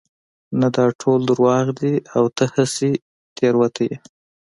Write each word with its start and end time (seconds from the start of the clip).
نه 0.59 0.67
دا 0.75 0.85
ټول 1.01 1.19
دروغ 1.29 1.67
دي 1.79 1.93
او 2.15 2.23
ته 2.37 2.43
هسې 2.55 2.91
تېروتي 3.37 3.85
يې 3.91 3.97